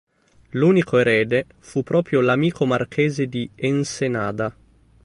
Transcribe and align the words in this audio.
L'unico 0.53 0.97
erede 0.97 1.45
fu 1.59 1.83
proprio 1.83 2.21
l'amico 2.21 2.65
marchese 2.65 3.27
di 3.27 3.47
Ensenada. 3.53 4.51